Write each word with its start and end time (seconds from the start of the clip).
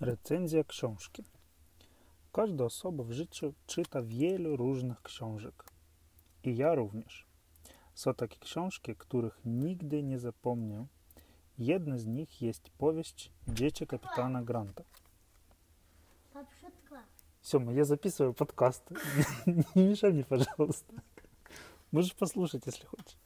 Recenzja 0.00 0.64
książki. 0.64 1.24
Każda 2.32 2.64
osoba 2.64 3.04
w 3.04 3.12
życiu 3.12 3.54
czyta 3.66 4.02
wiele 4.02 4.56
różnych 4.56 5.02
książek. 5.02 5.64
I 6.44 6.56
ja 6.56 6.74
również. 6.74 7.26
Są 7.94 8.14
takie 8.14 8.38
książki, 8.38 8.96
których 8.96 9.40
nigdy 9.44 10.02
nie 10.02 10.18
zapomnę. 10.18 10.86
Jedna 11.58 11.98
z 11.98 12.06
nich 12.06 12.42
jest 12.42 12.70
powieść 12.70 13.32
Dzieci 13.48 13.86
kapitana 13.86 14.42
Granta. 14.42 14.84
Сема, 17.42 17.72
я 17.72 17.84
записываю 17.84 18.32
подкаст. 18.32 18.82
Не 19.74 19.88
мешай 19.88 20.12
мне, 20.12 20.24
пожалуйста. 20.24 20.94
Можешь 21.92 22.14
послушать, 22.14 22.66
если 22.66 22.86
хочешь. 22.86 23.18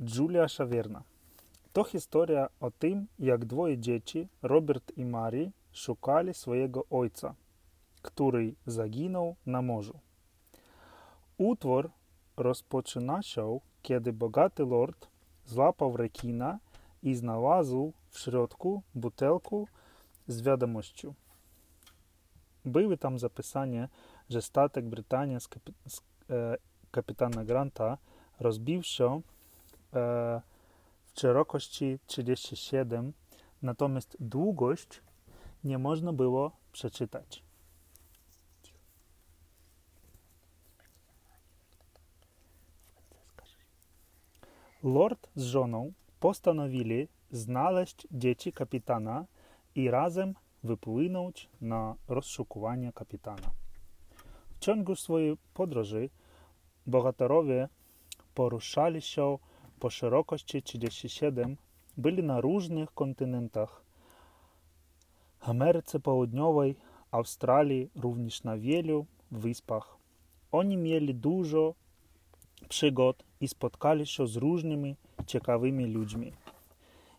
Джулія 0.00 0.48
Шаверна. 0.48 1.04
To 1.74 1.84
historia 1.84 2.48
o 2.60 2.70
tym, 2.70 3.06
jak 3.18 3.44
dwoje 3.44 3.78
dzieci, 3.78 4.28
Robert 4.42 4.92
i 4.96 5.04
Mary, 5.04 5.50
szukali 5.72 6.34
swojego 6.34 6.84
ojca, 6.90 7.34
który 8.02 8.54
zaginął 8.66 9.36
na 9.46 9.62
morzu. 9.62 9.98
Utwór 11.38 11.90
rozpoczyna 12.36 13.22
się, 13.22 13.60
kiedy 13.82 14.12
bogaty 14.12 14.64
lord 14.64 15.08
złapał 15.46 15.96
rekina 15.96 16.58
i 17.02 17.14
znalazł 17.14 17.92
w 18.10 18.18
środku 18.18 18.82
butelkę 18.94 19.64
z 20.28 20.42
wiadomością. 20.42 21.14
Były 22.64 22.96
tam 22.96 23.18
zapisane, 23.18 23.88
że 24.30 24.42
statek 24.42 24.84
Brytanii 24.84 25.40
z, 25.40 25.48
e, 26.30 26.56
kapitana 26.90 27.44
Granta 27.44 27.98
rozbił 28.40 28.82
się 28.82 29.20
e, 29.94 30.53
szerokości 31.14 31.98
37, 32.06 33.12
natomiast 33.62 34.16
długość 34.20 35.02
nie 35.64 35.78
można 35.78 36.12
było 36.12 36.52
przeczytać. 36.72 37.44
Lord 44.82 45.28
z 45.36 45.42
żoną 45.42 45.92
postanowili 46.20 47.08
znaleźć 47.30 48.06
dzieci 48.10 48.52
kapitana 48.52 49.26
i 49.74 49.90
razem 49.90 50.34
wypłynąć 50.64 51.48
na 51.60 51.94
rozszukiwanie 52.08 52.92
kapitana. 52.92 53.50
W 54.50 54.58
ciągu 54.58 54.96
swojej 54.96 55.36
podróży 55.54 56.10
bohaterowie 56.86 57.68
poruszali 58.34 59.02
się 59.02 59.38
po 59.80 59.90
szerokości 59.90 60.62
37, 60.62 61.56
byli 61.96 62.22
na 62.22 62.40
różnych 62.40 62.94
kontynentach. 62.94 63.82
Ameryce 65.40 66.00
Południowej, 66.00 66.76
Australii, 67.10 67.90
również 67.96 68.44
na 68.44 68.56
wielu 68.56 69.06
wyspach. 69.30 69.96
Oni 70.52 70.76
mieli 70.76 71.14
dużo 71.14 71.74
przygód 72.68 73.24
i 73.40 73.48
spotkali 73.48 74.06
się 74.06 74.26
z 74.26 74.36
różnymi 74.36 74.96
ciekawymi 75.26 75.86
ludźmi. 75.86 76.32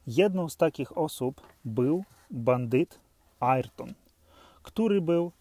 Jedną 0.08 0.50
z 0.50 0.58
takich 0.58 0.98
osób 0.98 1.42
był 1.66 2.04
bandyt 2.32 3.00
Ayrton, 3.40 3.94
który 4.64 5.02
był 5.02 5.32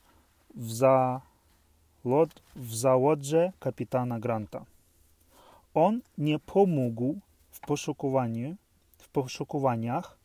w, 0.55 0.73
zalot, 0.73 2.43
w 2.57 2.75
kapitana 3.59 4.21
Granta. 4.21 4.65
On 5.75 6.01
nie 6.19 6.39
pomógł 6.39 7.19
w 7.51 7.61
poszukiwaniu, 7.61 8.57
w 8.99 9.09
poszukiwaniach, 9.09 10.19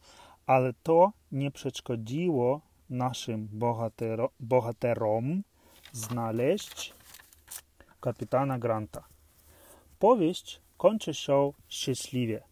ale 0.45 0.73
to 0.83 1.11
nie 1.31 1.52
przeszkodziło 1.52 2.61
naszym 2.89 3.47
bohatero, 3.52 4.30
bohaterom 4.39 5.44
znaleźć 5.92 6.94
kapitana 8.02 8.59
Granta. 8.59 9.04
Powieść 9.99 10.61
kończy 10.77 11.14
się 11.14 11.54
szczęśliwie 11.67 12.43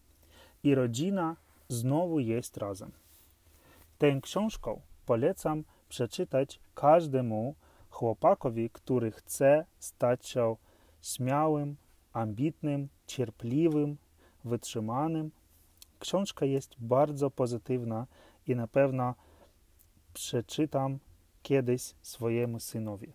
i 0.62 0.74
rodzina 0.74 1.36
znowu 1.68 2.20
jest 2.20 2.56
razem. 2.56 2.92
Tę 3.98 4.20
książkę 4.22 4.80
polecam 5.06 5.64
przeczytać 5.88 6.60
każdemu 6.74 7.54
chłopakowi, 7.90 8.70
który 8.70 9.10
chce 9.10 9.64
stać 9.78 10.28
się 10.28 10.56
śmiałym, 11.02 11.76
ambitnym, 12.12 12.88
cierpliwym, 13.06 13.96
wytrzymanym. 14.44 15.30
Książka 15.98 16.46
jest 16.46 16.74
bardzo 16.78 17.30
pozytywna 17.30 18.06
i 18.46 18.56
na 18.56 18.68
pewno 18.68 19.14
przeczytam 20.12 20.98
kiedyś 21.42 21.94
swojemu 22.02 22.60
synowi. 22.60 23.12